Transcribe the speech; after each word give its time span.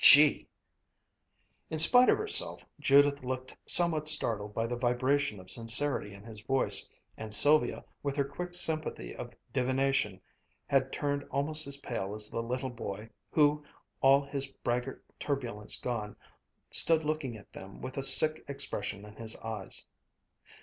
Gee!" 0.03 0.47
In 1.69 1.77
spite 1.77 2.09
of 2.09 2.17
herself 2.17 2.65
Judith 2.79 3.23
looked 3.23 3.55
somewhat 3.67 4.07
startled 4.07 4.51
by 4.51 4.65
the 4.65 4.75
vibration 4.75 5.39
of 5.39 5.51
sincerity 5.51 6.11
in 6.15 6.23
his 6.23 6.39
voice, 6.41 6.89
and 7.17 7.31
Sylvia, 7.31 7.85
with 8.01 8.15
her 8.15 8.23
quick 8.23 8.55
sympathy 8.55 9.15
of 9.15 9.35
divination, 9.53 10.19
had 10.65 10.91
turned 10.91 11.23
almost 11.29 11.67
as 11.67 11.77
pale 11.77 12.15
as 12.15 12.29
the 12.31 12.41
little 12.41 12.71
boy, 12.71 13.11
who, 13.29 13.63
all 14.01 14.23
his 14.25 14.47
braggart 14.47 15.05
turbulence 15.19 15.79
gone, 15.79 16.15
stood 16.71 17.03
looking 17.03 17.37
at 17.37 17.53
them 17.53 17.79
with 17.79 17.95
a 17.97 18.01
sick 18.01 18.43
expression 18.47 19.05
in 19.05 19.15
his 19.17 19.35
eyes. 19.35 19.85